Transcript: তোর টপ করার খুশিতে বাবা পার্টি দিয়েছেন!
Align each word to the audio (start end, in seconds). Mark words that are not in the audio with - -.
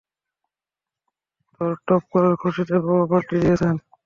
তোর 1.53 1.73
টপ 1.87 2.03
করার 2.11 2.35
খুশিতে 2.41 2.75
বাবা 2.85 3.05
পার্টি 3.11 3.35
দিয়েছেন! 3.41 3.75